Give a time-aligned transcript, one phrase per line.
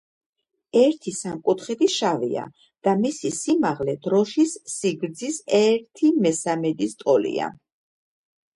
[0.83, 2.45] ერთი სამკუთხედი შავია
[2.87, 7.55] და მისი სიმაღლე დროშის სიგრძის ერთი მესამედის ტოლია.